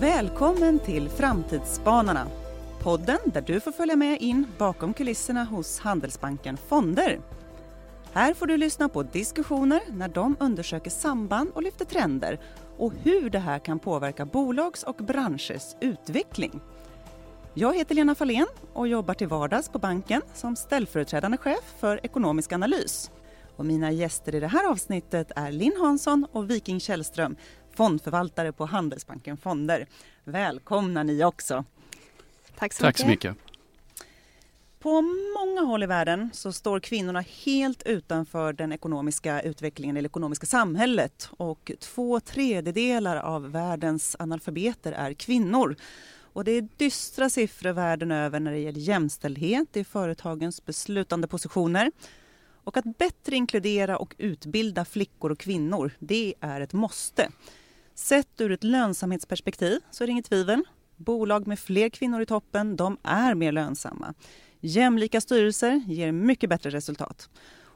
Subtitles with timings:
[0.00, 2.26] Välkommen till Framtidsspanarna.
[2.82, 7.20] Podden där du får följa med in bakom kulisserna hos Handelsbanken Fonder.
[8.12, 12.40] Här får du lyssna på diskussioner när de undersöker samband och lyfter trender
[12.76, 16.60] och hur det här kan påverka bolags och branschers utveckling.
[17.54, 22.52] Jag heter Lena Fahlén och jobbar till vardags på banken som ställföreträdande chef för ekonomisk
[22.52, 23.10] analys.
[23.56, 27.36] Och mina gäster i det här avsnittet är Linn Hansson och Viking Källström,
[27.78, 29.86] fondförvaltare på Handelsbanken Fonder.
[30.24, 31.64] Välkomna ni också!
[32.56, 33.00] Tack så Tack mycket.
[33.00, 33.36] så mycket.
[34.78, 35.02] På
[35.38, 41.28] många håll i världen så står kvinnorna helt utanför den ekonomiska utvecklingen, det ekonomiska samhället
[41.30, 45.76] och två tredjedelar av världens analfabeter är kvinnor.
[46.32, 51.92] Och det är dystra siffror världen över när det gäller jämställdhet i företagens beslutande positioner.
[52.64, 57.28] Och att bättre inkludera och utbilda flickor och kvinnor, det är ett måste.
[57.98, 60.62] Sett ur ett lönsamhetsperspektiv så är det inget tvivel.
[60.96, 64.14] Bolag med fler kvinnor i toppen, de är mer lönsamma.
[64.60, 67.30] Jämlika styrelser ger mycket bättre resultat.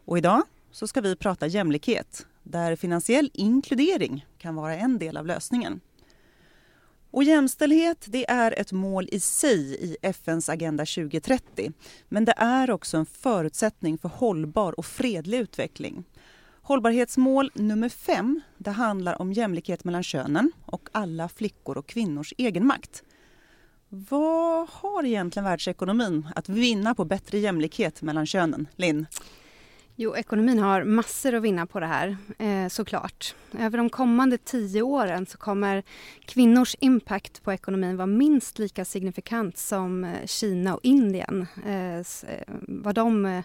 [0.05, 5.27] Och idag så ska vi prata jämlikhet, där finansiell inkludering kan vara en del av
[5.27, 5.81] lösningen.
[7.11, 11.73] Och jämställdhet det är ett mål i sig i FNs Agenda 2030.
[12.09, 16.05] Men det är också en förutsättning för hållbar och fredlig utveckling.
[16.73, 23.03] Hållbarhetsmål nummer fem det handlar om jämlikhet mellan könen och alla flickor och kvinnors egenmakt.
[23.89, 28.69] Vad har egentligen världsekonomin att vinna på bättre jämlikhet mellan könen?
[28.77, 29.07] Linn?
[29.97, 33.35] Jo, ekonomin har massor att vinna på det här, eh, såklart.
[33.59, 35.83] Över de kommande tio åren så kommer
[36.25, 41.47] kvinnors impact på ekonomin vara minst lika signifikant som eh, Kina och Indien.
[41.67, 42.05] Eh, eh,
[42.69, 43.45] vad de, eh,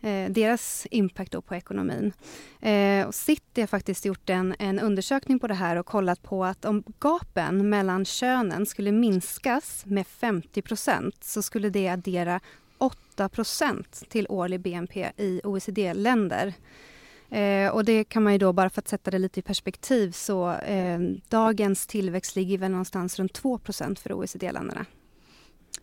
[0.00, 2.12] eh, deras impact då på ekonomin.
[2.60, 6.44] Eh, och City har faktiskt gjort en, en undersökning på det här och kollat på
[6.44, 12.40] att om gapen mellan könen skulle minskas med 50% så skulle det addera
[13.16, 16.54] 8% till årlig BNP i OECD-länder.
[17.30, 20.12] Eh, och det kan man ju då, bara för att sätta det lite i perspektiv,
[20.12, 24.86] så eh, dagens tillväxt ligger väl någonstans runt 2% för OECD-länderna.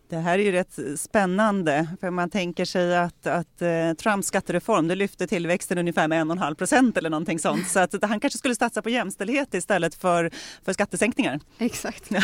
[0.10, 4.88] Det här är ju rätt spännande, för man tänker sig att, att eh, Trumps skattereform
[4.88, 7.70] det lyfte tillväxten ungefär med 1,5 procent eller någonting sånt.
[7.70, 10.32] Så att han kanske skulle satsa på jämställdhet istället för,
[10.66, 11.40] för skattesänkningar.
[11.58, 12.10] Exakt.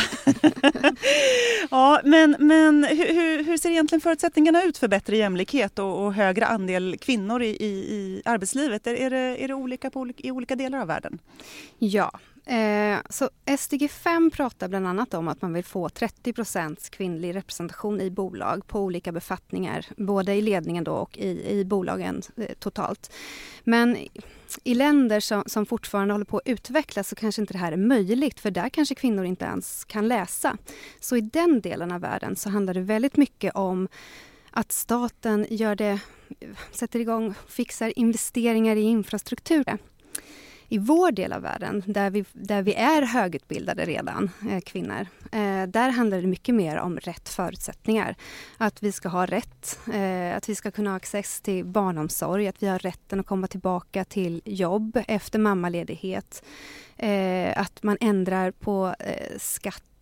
[1.70, 6.46] Ja, men, men hur, hur, ser egentligen förutsättningarna ut för bättre jämlikhet och, och högre
[6.46, 8.86] andel kvinnor i, i, i arbetslivet?
[8.86, 11.18] Är, är, det, är det olika på, olika- i olika delar av världen?
[11.78, 12.20] Ja.
[12.46, 18.00] Eh, så SDG 5 pratar bland annat om att man vill få 30% kvinnlig representation
[18.00, 23.12] i bolag på olika befattningar, både i ledningen då och i, i bolagen eh, totalt.
[23.64, 23.96] Men
[24.64, 27.76] i länder som, som fortfarande håller på att utvecklas så kanske inte det här är
[27.76, 30.56] möjligt för där kanske kvinnor inte ens kan läsa.
[31.00, 33.88] Så i den delen av världen så handlar det väldigt mycket om
[34.50, 36.00] att staten gör det,
[36.40, 39.78] eh, sätter igång, fixar investeringar i infrastruktur.
[40.74, 45.62] I vår del av världen, där vi, där vi är högutbildade redan, eh, kvinnor, eh,
[45.68, 48.16] där handlar det mycket mer om rätt förutsättningar.
[48.58, 52.62] Att vi ska ha rätt, eh, att vi ska kunna ha access till barnomsorg, att
[52.62, 56.44] vi har rätten att komma tillbaka till jobb efter mammaledighet.
[56.96, 59.38] Eh, att man ändrar på eh,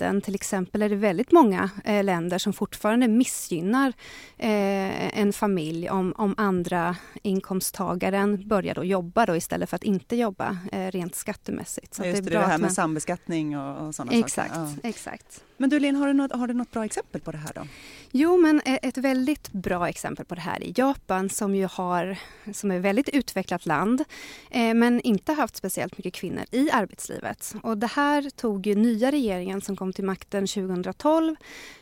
[0.03, 0.21] skatten.
[0.21, 3.93] Till exempel är det väldigt många eh, länder som fortfarande missgynnar
[4.39, 10.17] eh, en familj om, om andra inkomsttagaren börjar då jobba då istället för att inte
[10.17, 11.95] jobba eh, rent skattemässigt.
[11.95, 14.79] Så att Just det, det, att här med man- sambeskattning och, och sådana Exakt, saker.
[14.83, 14.89] Ja.
[14.89, 15.45] exakt.
[15.57, 17.67] Men du Linn, har du, något, har du något bra exempel på det här då?
[18.11, 22.17] Jo, men e- ett väldigt bra exempel på det här är Japan som ju har,
[22.53, 24.05] som är ett väldigt utvecklat land,
[24.51, 27.55] eh, men inte haft speciellt mycket kvinnor i arbetslivet.
[27.63, 31.37] Och det här tog ju nya regeringen som kom till makten 2012.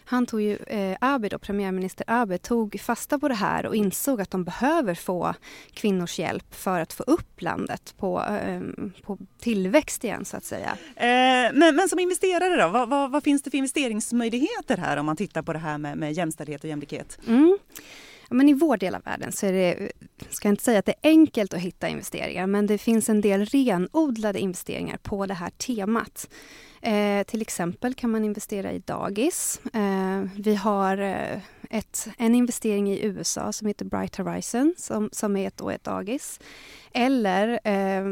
[0.04, 4.30] Han tog ju, eh, Abe premiärminister Abe, tog fasta på det här och insåg att
[4.30, 5.34] de behöver få
[5.72, 8.60] kvinnors hjälp för att få upp landet på, eh,
[9.02, 10.76] på tillväxt igen så att säga.
[10.96, 15.06] Eh, men, men som investerare då, vad, vad, vad finns det för investeringsmöjligheter här om
[15.06, 17.18] man tittar på det här med, med jämställdhet och jämlikhet?
[17.26, 17.58] Mm.
[18.30, 19.92] Men I vår del av världen så är det,
[20.30, 23.20] ska jag inte säga att det är enkelt att hitta investeringar, men det finns en
[23.20, 26.28] del renodlade investeringar på det här temat.
[26.82, 29.60] Eh, till exempel kan man investera i dagis.
[29.72, 31.40] Eh, vi har eh,
[31.70, 36.40] ett, en investering i USA som heter Bright Horizon som, som är ett, ett dagis.
[36.92, 38.04] Eller eh,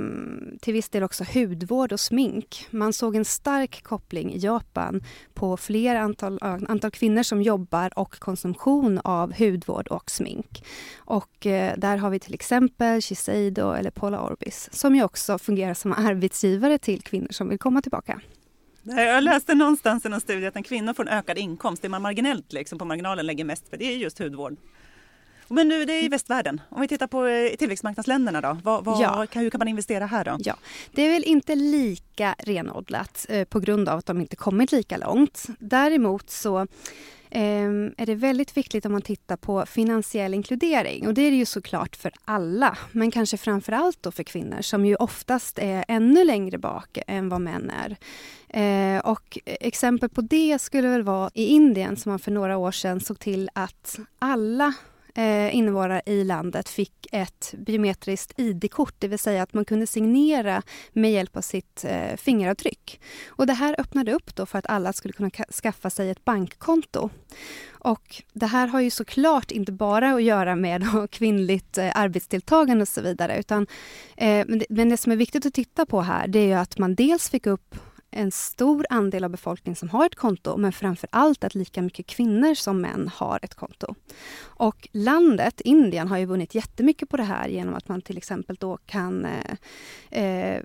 [0.60, 2.66] till viss del också hudvård och smink.
[2.70, 5.02] Man såg en stark koppling i Japan
[5.34, 10.64] på fler antal, antal kvinnor som jobbar och konsumtion av hudvård och smink.
[10.96, 15.74] Och eh, där har vi till exempel Shiseido eller Paula Orbis som ju också fungerar
[15.74, 18.20] som arbetsgivare till kvinnor som vill komma tillbaka.
[18.96, 22.02] Jag läste någonstans i någon studie att en kvinna får en ökad inkomst, det man
[22.02, 24.56] marginellt liksom på marginalen lägger mest för, det är just hudvård.
[25.48, 26.60] Men nu, det är i västvärlden.
[26.68, 29.26] Om vi tittar på eh, tillväxtmarknadsländerna då, vad, vad, ja.
[29.32, 30.36] hur kan man investera här då?
[30.38, 30.56] Ja,
[30.92, 34.96] det är väl inte lika renodlat eh, på grund av att de inte kommit lika
[34.96, 35.46] långt.
[35.58, 36.66] Däremot så
[37.30, 41.06] Ehm, är det väldigt viktigt om man tittar på finansiell inkludering.
[41.06, 44.62] Och det är det ju såklart för alla, men kanske framför allt då för kvinnor
[44.62, 47.96] som ju oftast är ännu längre bak än vad män är.
[48.48, 52.72] Eh, och exempel på det skulle väl vara i Indien som man för några år
[52.72, 54.74] sedan såg till att alla
[55.14, 60.62] eh, invånare i landet fick ett biometriskt ID-kort, det vill säga att man kunde signera
[60.92, 63.00] med hjälp av sitt eh, fingeravtryck.
[63.28, 65.30] Och det här öppnade upp då för att alla skulle kunna
[65.62, 67.10] skaffa sig ett bankkonto.
[67.70, 72.88] Och det här har ju såklart inte bara att göra med kvinnligt eh, arbetsdeltagande och
[72.88, 73.66] så vidare, utan
[74.16, 76.54] eh, men, det, men det som är viktigt att titta på här, det är ju
[76.54, 77.74] att man dels fick upp
[78.18, 82.06] en stor andel av befolkningen som har ett konto men framför allt att lika mycket
[82.06, 83.94] kvinnor som män har ett konto.
[84.40, 88.56] Och landet, Indien, har ju vunnit jättemycket på det här genom att man till exempel
[88.60, 89.26] då kan
[90.10, 90.62] eh, eh,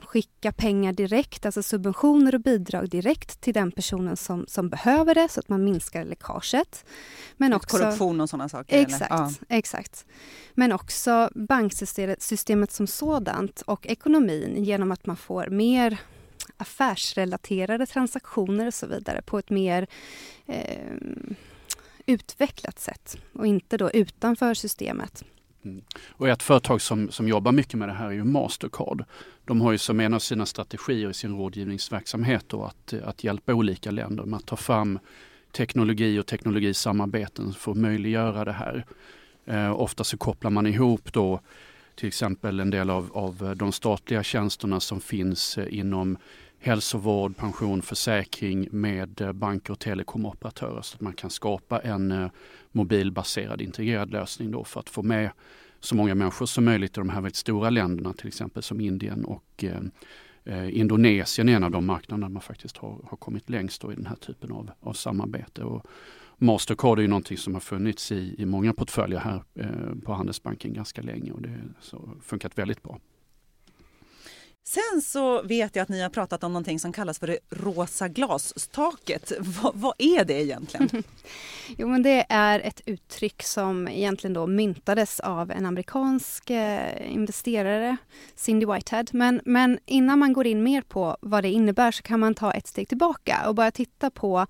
[0.00, 5.28] skicka pengar direkt, alltså subventioner och bidrag direkt till den personen som, som behöver det
[5.28, 6.84] så att man minskar läckaget.
[7.36, 8.78] Men också, Korruption och sådana saker?
[8.78, 9.30] Exakt, ja.
[9.48, 10.06] exakt.
[10.54, 15.98] Men också banksystemet som sådant och ekonomin genom att man får mer
[16.56, 19.86] affärsrelaterade transaktioner och så vidare på ett mer
[20.46, 20.94] eh,
[22.06, 25.24] utvecklat sätt och inte då utanför systemet.
[25.64, 25.82] Mm.
[26.08, 29.04] Och ett företag som, som jobbar mycket med det här är ju Mastercard.
[29.44, 33.54] De har ju som en av sina strategier i sin rådgivningsverksamhet då att, att hjälpa
[33.54, 34.98] olika länder med att ta fram
[35.52, 38.86] teknologi och teknologisamarbeten för att möjliggöra det här.
[39.46, 41.40] Eh, ofta så kopplar man ihop då
[41.96, 46.18] till exempel en del av, av de statliga tjänsterna som finns eh, inom
[46.58, 52.30] hälsovård, pension, försäkring med eh, banker och telekomoperatörer så att man kan skapa en eh,
[52.72, 55.30] mobilbaserad integrerad lösning då för att få med
[55.80, 59.24] så många människor som möjligt i de här väldigt stora länderna till exempel som Indien
[59.24, 63.86] och eh, Indonesien är en av de marknader man faktiskt har, har kommit längst i
[63.86, 65.64] den här typen av, av samarbete.
[65.64, 65.86] Och
[66.38, 70.72] Mastercard är ju någonting som har funnits i, i många portföljer här eh, på Handelsbanken
[70.72, 71.58] ganska länge och det
[71.92, 72.98] har funkat väldigt bra.
[74.68, 78.08] Sen så vet jag att ni har pratat om någonting som kallas för det rosa
[78.08, 79.32] glastaket.
[79.38, 80.88] vad, vad är det egentligen?
[81.78, 87.96] jo men det är ett uttryck som egentligen då myntades av en amerikansk eh, investerare,
[88.34, 89.04] Cindy Whitehead.
[89.12, 92.52] Men, men innan man går in mer på vad det innebär så kan man ta
[92.52, 94.46] ett steg tillbaka och bara titta på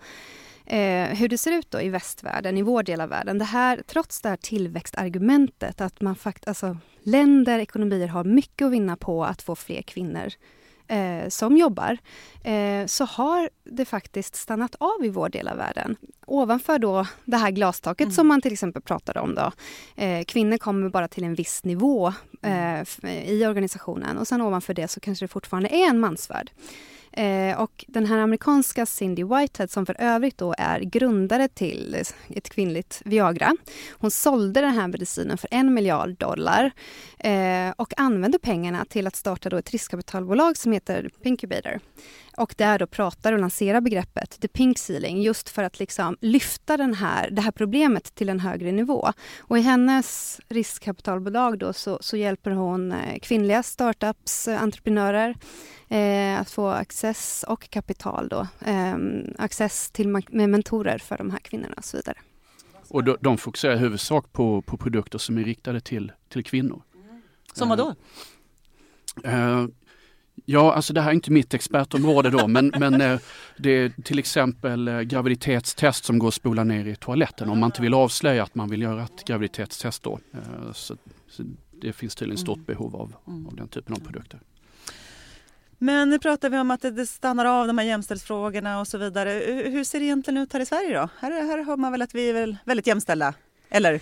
[0.67, 3.39] eh, hur det ser ut då i västvärlden, i vår del av världen.
[3.39, 8.73] Det här, trots det här tillväxtargumentet, att man fakt, alltså, länder, ekonomier har mycket att
[8.73, 10.33] vinna på att få fler kvinnor
[10.89, 11.99] eh, som jobbar,
[12.45, 15.97] eh, så har det faktiskt stannat av i vår del av världen.
[16.27, 18.15] Ovanför då det här glastaket mm.
[18.15, 19.53] som man till exempel pratade om då.
[20.03, 22.83] Eh, kvinnor kommer bara till en viss nivå eh,
[23.29, 26.51] i organisationen och sen ovanför det så kanske det fortfarande är en mansvärld.
[27.17, 31.97] Eh, och den här amerikanska Cindy Whitehead som för övrigt då är grundare till
[32.29, 33.57] ett kvinnligt Viagra.
[33.91, 36.70] Hon sålde den här medicinen för en miljard dollar
[37.19, 41.81] eh, och använde pengarna till att starta då ett riskkapitalbolag som heter Pinkubator
[42.37, 46.77] och där då pratar och lanserar begreppet the pink ceiling just för att liksom lyfta
[46.77, 49.13] den här, det här problemet till en högre nivå.
[49.39, 55.35] Och i hennes riskkapitalbolag då så, så hjälper hon eh, kvinnliga startups, eh, entreprenörer
[55.88, 58.96] eh, att få access och kapital då, eh,
[59.38, 62.19] access till med mentorer för de här kvinnorna och så vidare.
[62.88, 66.82] Och de, de fokuserar i huvudsak på, på produkter som är riktade till, till kvinnor.
[67.52, 67.94] Som vad då?
[69.26, 69.66] Uh,
[70.44, 73.20] Ja, alltså det här är inte mitt expertområde då, men, men eh,
[73.56, 77.69] det är till exempel eh, graviditetstest som går att spola ner i toaletten om man
[77.69, 80.19] inte vill avslöja att man vill göra ett graviditetstest då.
[80.32, 80.96] Eh, så,
[81.28, 81.43] så
[81.81, 82.64] det finns tydligen stort mm.
[82.64, 83.46] behov av, mm.
[83.46, 84.40] av den typen av produkter.
[85.79, 89.31] Men nu pratar vi om att det stannar av de här jämställdhetsfrågorna och så vidare.
[89.67, 91.09] Hur ser det egentligen ut här i Sverige då?
[91.19, 93.35] Här, här hör man väl att vi är väldigt jämställda,
[93.71, 94.01] eller?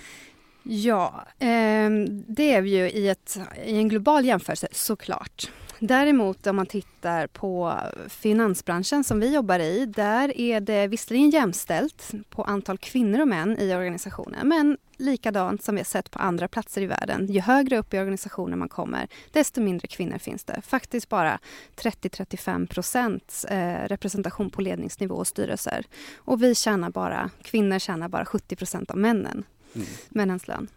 [0.62, 1.90] Ja, eh,
[2.26, 5.50] det är vi ju i, ett, i en global jämförelse såklart.
[5.78, 12.10] Däremot om man tittar på finansbranschen som vi jobbar i, där är det visserligen jämställt
[12.30, 16.48] på antal kvinnor och män i organisationen, men likadant som vi har sett på andra
[16.48, 17.26] platser i världen.
[17.26, 20.60] Ju högre upp i organisationen man kommer, desto mindre kvinnor finns det.
[20.62, 21.38] Faktiskt bara
[21.76, 25.86] 30-35 procent eh, representation på ledningsnivå och styrelser.
[26.16, 29.86] Och vi tjänar bara, kvinnor tjänar bara 70 procent av männen, mm.
[30.08, 30.68] männens lön.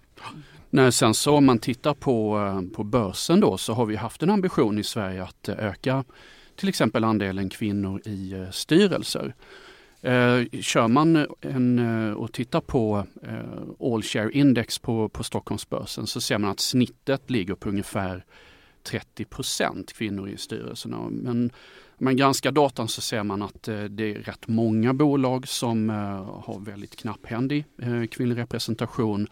[0.69, 4.23] Nej, sen så om man tittar på, eh, på börsen då så har vi haft
[4.23, 6.03] en ambition i Sverige att eh, öka
[6.55, 9.35] till exempel andelen kvinnor i eh, styrelser.
[10.01, 11.79] Eh, kör man en,
[12.15, 17.29] och tittar på eh, All Share Index på, på Stockholmsbörsen så ser man att snittet
[17.29, 18.25] ligger på ungefär
[18.89, 20.97] 30% kvinnor i styrelserna.
[21.09, 21.51] Men
[21.99, 25.89] om man granskar datan så ser man att eh, det är rätt många bolag som
[25.89, 25.95] eh,
[26.43, 29.27] har väldigt knapphändig eh, kvinnlig representation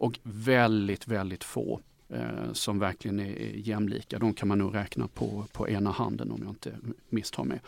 [0.00, 4.18] och väldigt, väldigt få eh, som verkligen är jämlika.
[4.18, 6.72] De kan man nog räkna på, på ena handen om jag inte
[7.08, 7.60] misstar mig.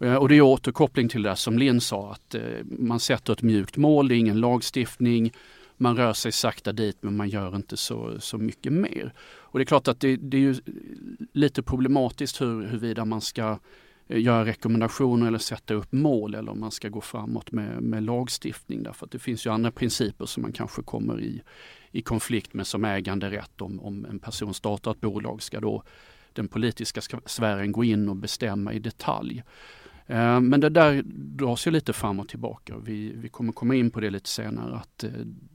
[0.00, 3.42] Eh, och det är återkoppling till det som Linn sa att eh, man sätter ett
[3.42, 5.32] mjukt mål, det är ingen lagstiftning
[5.76, 9.12] man rör sig sakta dit men man gör inte så, så mycket mer.
[9.20, 10.56] Och det är klart att det, det är ju
[11.32, 13.56] lite problematiskt hur, huruvida man ska eh,
[14.08, 18.02] Eh, göra rekommendationer eller sätta upp mål eller om man ska gå framåt med, med
[18.02, 18.82] lagstiftning.
[18.82, 21.42] Därför att det finns ju andra principer som man kanske kommer i,
[21.90, 23.60] i konflikt med som äganderätt.
[23.60, 25.82] Om, om en person startar ett bolag ska då
[26.32, 29.42] den politiska sfären gå in och bestämma i detalj.
[30.08, 32.76] Eh, men det där dras ju lite fram och tillbaka.
[32.76, 35.10] Vi, vi kommer komma in på det lite senare att eh,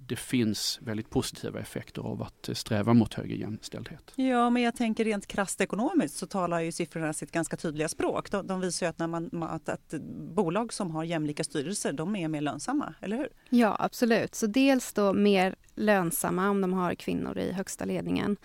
[0.07, 4.12] det finns väldigt positiva effekter av att sträva mot högre jämställdhet.
[4.15, 8.31] Ja, men jag tänker rent krasst ekonomiskt så talar ju siffrorna sitt ganska tydliga språk.
[8.31, 9.93] De, de visar ju att, när man, att, att
[10.36, 13.29] bolag som har jämlika styrelser, de är mer lönsamma, eller hur?
[13.50, 14.36] Ja, absolut.
[14.36, 18.38] Så dels då mer lönsamma om de har kvinnor i högsta ledningen.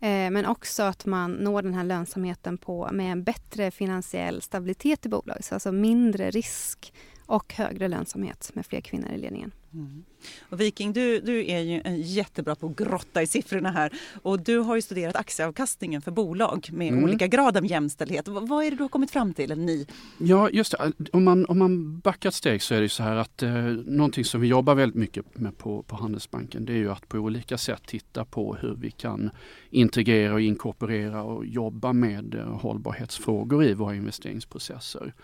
[0.00, 5.06] Eh, men också att man når den här lönsamheten på, med en bättre finansiell stabilitet
[5.06, 5.52] i bolaget.
[5.52, 6.92] Alltså mindre risk
[7.26, 9.52] och högre lönsamhet med fler kvinnor i ledningen.
[9.74, 10.04] Mm.
[10.48, 14.58] Och Viking, du, du är ju jättebra på att grotta i siffrorna här och du
[14.58, 17.04] har ju studerat aktieavkastningen för bolag med mm.
[17.04, 18.28] olika grad av jämställdhet.
[18.28, 19.44] Vad är det du har kommit fram till?
[19.44, 19.86] Eller ni?
[20.18, 20.92] Ja, just det.
[21.12, 23.52] Om man, om man backar ett steg så är det så här att eh,
[23.86, 27.18] någonting som vi jobbar väldigt mycket med på, på Handelsbanken det är ju att på
[27.18, 29.30] olika sätt titta på hur vi kan
[29.70, 35.14] integrera och inkorporera och jobba med eh, hållbarhetsfrågor i våra investeringsprocesser.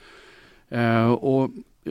[0.68, 1.50] Eh, och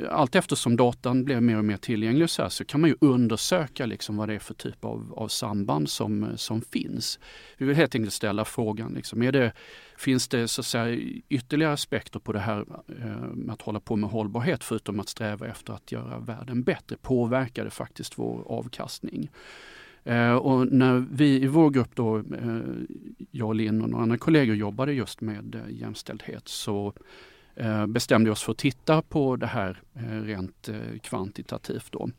[0.10, 3.86] allt eftersom datan blir mer och mer tillgänglig så, här, så kan man ju undersöka
[3.86, 7.20] liksom vad det är för typ av, av samband som, som finns.
[7.58, 9.54] Vi vill helt enkelt ställa frågan, liksom, är det,
[9.98, 11.00] finns det så att säga,
[11.30, 12.66] ytterligare aspekter på det här
[13.34, 16.96] med att hålla på med hållbarhet förutom att sträva efter att göra världen bättre?
[17.02, 19.30] Påverkar det faktiskt vår avkastning?
[20.08, 22.60] Eh, och när vi i vår grupp då, eh,
[23.32, 26.94] jag och Linn och några andra kollegor jobbade just med eh, jämställdhet så
[27.60, 31.92] Eh, bestämde oss för att titta på det här eh, rent eh, kvantitativt.
[31.92, 32.10] Då.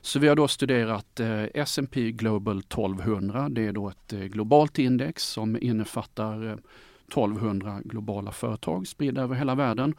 [0.00, 3.48] Så vi har då studerat eh, S&P Global 1200.
[3.48, 6.58] Det är då ett eh, globalt index som innefattar
[7.08, 9.94] 1200 globala företag spridda över hela världen.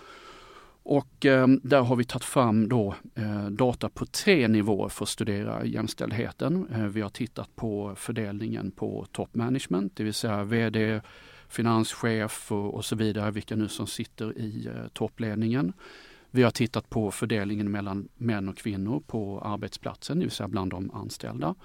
[0.84, 5.10] Och eh, där har vi tagit fram då, eh, data på tre nivåer för att
[5.10, 6.68] studera jämställdheten.
[6.76, 11.02] Eh, vi har tittat på fördelningen på top management, det vill säga VD,
[11.50, 15.74] finanschef och, och så vidare, vilka nu som sitter i eh, toppledningen.
[16.32, 20.72] Vi har tittat på fördelningen mellan män och kvinnor på arbetsplatsen, det vill säga bland
[20.72, 21.56] de anställda.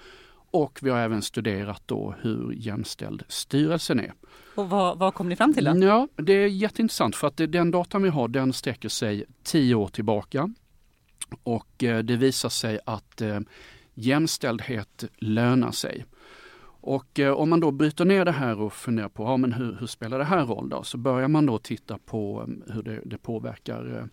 [0.51, 4.13] Och vi har även studerat då hur jämställd styrelsen är.
[4.55, 5.77] Och vad, vad kom ni fram till då?
[5.85, 9.87] Ja, det är jätteintressant för att den datan vi har den sträcker sig tio år
[9.87, 10.53] tillbaka.
[11.43, 13.39] Och eh, det visar sig att eh,
[13.93, 16.05] jämställdhet lönar sig.
[16.85, 19.77] Och eh, om man då bryter ner det här och funderar på ja, men hur,
[19.79, 20.83] hur spelar det här roll då?
[20.83, 24.09] Så börjar man då titta på mm, hur det, det påverkar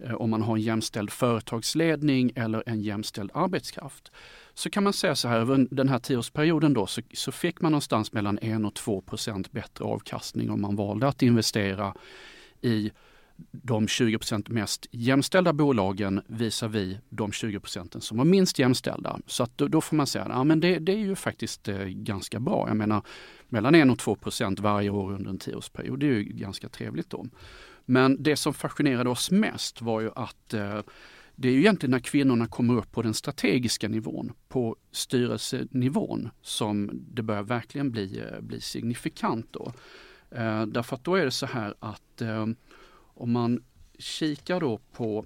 [0.00, 4.12] eh, eh, om man har en jämställd företagsledning eller en jämställd arbetskraft.
[4.54, 7.72] Så kan man säga så här, över den här tioårsperioden då så, så fick man
[7.72, 11.94] någonstans mellan 1 och 2 procent bättre avkastning om man valde att investera
[12.60, 12.92] i
[13.50, 19.20] de 20% mest jämställda bolagen visar vi de 20% som var minst jämställda.
[19.26, 21.84] Så att då, då får man säga att ja, det, det är ju faktiskt eh,
[21.84, 22.64] ganska bra.
[22.68, 23.02] Jag menar
[23.48, 27.26] mellan 1 och 2% varje år under en tioårsperiod, det är ju ganska trevligt då.
[27.84, 30.80] Men det som fascinerade oss mest var ju att eh,
[31.40, 36.90] det är ju egentligen när kvinnorna kommer upp på den strategiska nivån, på styrelsenivån, som
[36.92, 39.46] det börjar verkligen bli, eh, bli signifikant.
[39.50, 39.72] Då.
[40.30, 42.46] Eh, därför att då är det så här att eh,
[43.18, 43.62] om man
[43.98, 45.24] kikar då på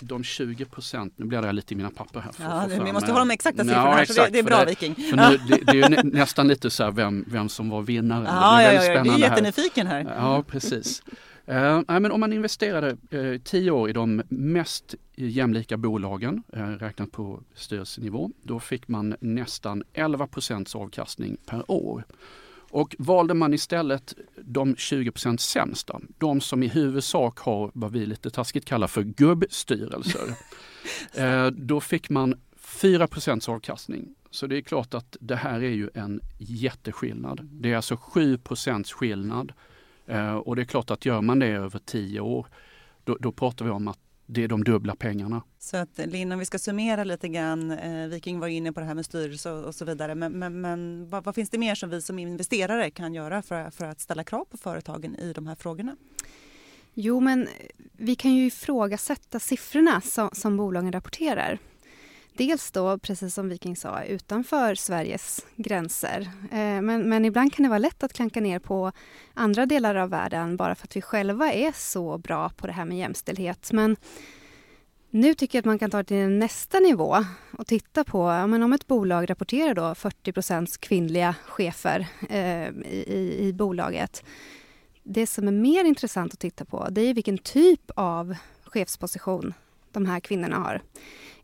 [0.00, 2.32] de 20 procent, nu blir det lite i mina papper här.
[2.32, 4.58] För, ja, vi måste ha de exakta siffrorna ja, här, så det, det är bra
[4.58, 4.94] det, Viking.
[4.98, 8.24] Nu, det, det, är nästan lite så här vem, vem som var vinnare.
[8.26, 10.14] Ja, ja, ja, du är jättenyfiken här.
[10.18, 11.02] Ja, precis.
[11.48, 17.12] Uh, men om man investerade uh, tio år i de mest jämlika bolagen, uh, räknat
[17.12, 22.04] på styrelsenivå, då fick man nästan 11 procents avkastning per år.
[22.74, 28.30] Och valde man istället de 20% sämsta, de som i huvudsak har vad vi lite
[28.30, 30.28] taskigt kallar för gubbstyrelser,
[31.14, 34.14] eh, då fick man 4% avkastning.
[34.30, 37.40] Så det är klart att det här är ju en jätteskillnad.
[37.42, 39.52] Det är alltså 7% skillnad
[40.06, 42.46] Eh, och det är klart att gör man det över tio år,
[43.04, 45.42] då, då pratar vi om att det är de dubbla pengarna.
[45.58, 48.86] Så att Linn, om vi ska summera lite grann, eh, Viking var inne på det
[48.86, 51.74] här med styrelse och, och så vidare, men, men, men vad, vad, finns det mer
[51.74, 55.46] som vi som investerare kan göra för, för att ställa krav på företagen i de
[55.46, 55.96] här frågorna?
[56.94, 57.48] Jo, men
[57.92, 61.58] vi kan ju ifrågasätta siffrorna som, som bolagen rapporterar.
[62.36, 66.20] Dels då, precis som Viking sa, utanför Sveriges gränser.
[66.50, 68.92] Eh, men, men, ibland kan det vara lätt att klanka ner på
[69.34, 72.84] andra delar av världen bara för att vi själva är så bra på det här
[72.84, 73.72] med jämställdhet.
[73.72, 73.96] Men
[75.10, 77.24] nu tycker jag att man kan ta det till nästa nivå
[77.58, 83.36] och titta på ja, men om ett bolag rapporterar då 40% kvinnliga chefer eh, i,
[83.40, 84.24] i bolaget.
[85.02, 89.54] Det som är mer intressant att titta på det är vilken typ av chefsposition
[89.92, 90.82] de här kvinnorna har.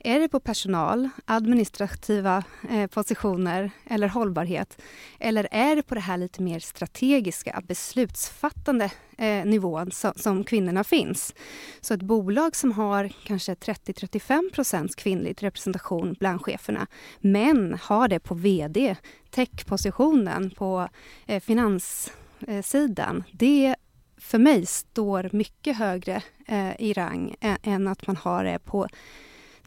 [0.04, 4.83] Är det på personal, administrativa eh, positioner eller hållbarhet?
[5.19, 10.85] Eller är det på det här lite mer strategiska, beslutsfattande eh, nivån som, som, kvinnorna
[10.85, 11.35] finns?
[11.80, 16.87] Så ett bolag som har kanske 30-35% kvinnlig representation bland cheferna
[17.21, 18.97] men har det på VD,
[19.30, 20.88] techpositionen, på
[21.26, 23.25] eh, finanssidan.
[23.33, 23.75] Det
[24.19, 28.88] för mig står mycket högre eh, i rang än att man har det på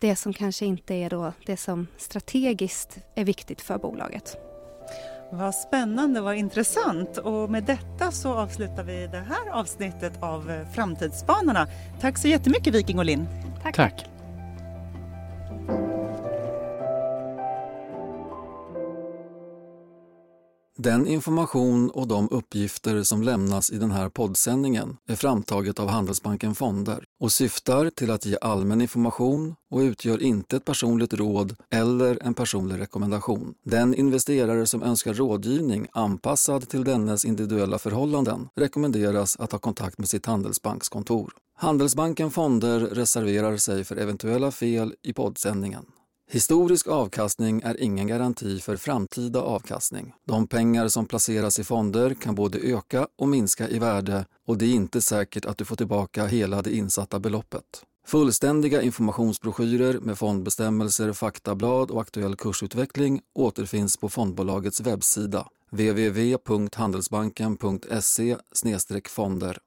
[0.03, 4.37] det som kanske inte är då det som strategiskt är viktigt för bolaget.
[5.31, 7.17] Vad spännande, vad intressant.
[7.17, 11.67] Och med detta så avslutar vi det här avsnittet av Framtidsspanarna.
[12.01, 13.27] Tack så jättemycket Viking och Linn.
[13.63, 13.75] Tack.
[13.75, 14.12] Tack.
[20.83, 26.55] Den information och de uppgifter som lämnas i den här poddsändningen är framtaget av Handelsbanken
[26.55, 32.23] Fonder och syftar till att ge allmän information och utgör inte ett personligt råd eller
[32.23, 33.53] en personlig rekommendation.
[33.65, 40.09] Den investerare som önskar rådgivning anpassad till dennes individuella förhållanden rekommenderas att ha kontakt med
[40.09, 41.33] sitt Handelsbankskontor.
[41.57, 45.85] Handelsbanken Fonder reserverar sig för eventuella fel i poddsändningen.
[46.31, 50.13] Historisk avkastning är ingen garanti för framtida avkastning.
[50.27, 54.65] De pengar som placeras i fonder kan både öka och minska i värde och det
[54.65, 57.63] är inte säkert att du får tillbaka hela det insatta beloppet.
[58.05, 68.37] Fullständiga informationsbroschyrer med fondbestämmelser, faktablad och aktuell kursutveckling återfinns på fondbolagets webbsida www.handelsbanken.se
[69.09, 69.57] fonder.